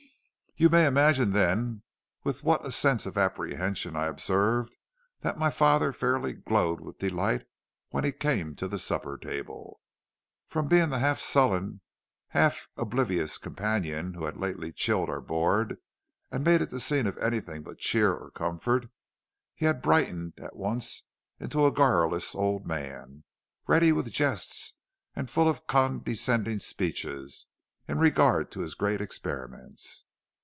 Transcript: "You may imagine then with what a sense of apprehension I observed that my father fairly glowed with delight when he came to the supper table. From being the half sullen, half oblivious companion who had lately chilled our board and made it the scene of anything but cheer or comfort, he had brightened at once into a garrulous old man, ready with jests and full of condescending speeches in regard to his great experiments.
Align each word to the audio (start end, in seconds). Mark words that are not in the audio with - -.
"You 0.57 0.69
may 0.69 0.85
imagine 0.85 1.31
then 1.31 1.81
with 2.23 2.43
what 2.43 2.63
a 2.65 2.69
sense 2.71 3.05
of 3.07 3.17
apprehension 3.17 3.95
I 3.95 4.05
observed 4.07 4.77
that 5.21 5.39
my 5.39 5.49
father 5.49 5.91
fairly 5.93 6.33
glowed 6.33 6.81
with 6.81 6.99
delight 6.99 7.47
when 7.89 8.03
he 8.03 8.11
came 8.11 8.55
to 8.57 8.67
the 8.67 8.77
supper 8.77 9.17
table. 9.17 9.79
From 10.49 10.67
being 10.67 10.89
the 10.89 10.99
half 10.99 11.19
sullen, 11.19 11.81
half 12.27 12.67
oblivious 12.77 13.37
companion 13.39 14.13
who 14.13 14.25
had 14.25 14.37
lately 14.37 14.71
chilled 14.73 15.09
our 15.09 15.21
board 15.21 15.77
and 16.31 16.43
made 16.43 16.61
it 16.61 16.69
the 16.69 16.81
scene 16.81 17.07
of 17.07 17.17
anything 17.17 17.63
but 17.63 17.79
cheer 17.79 18.13
or 18.13 18.29
comfort, 18.29 18.87
he 19.55 19.65
had 19.65 19.81
brightened 19.81 20.33
at 20.37 20.55
once 20.57 21.03
into 21.39 21.65
a 21.65 21.71
garrulous 21.71 22.35
old 22.35 22.67
man, 22.67 23.23
ready 23.67 23.91
with 23.93 24.11
jests 24.11 24.75
and 25.15 25.27
full 25.29 25.49
of 25.49 25.65
condescending 25.65 26.59
speeches 26.59 27.47
in 27.87 27.97
regard 27.97 28.51
to 28.51 28.59
his 28.59 28.75
great 28.75 28.99
experiments. 29.01 30.05